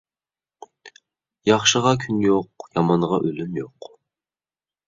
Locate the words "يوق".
2.29-2.67, 3.63-3.93